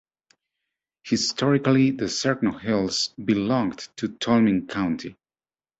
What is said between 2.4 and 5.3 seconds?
Hills belonged to Tolmin County.